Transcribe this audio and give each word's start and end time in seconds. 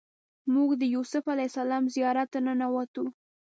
موږ 0.53 0.69
د 0.81 0.83
یوسف 0.95 1.23
علیه 1.33 1.49
السلام 1.51 1.83
زیارت 1.95 2.27
ته 2.33 2.39
ننوتو. 2.45 3.03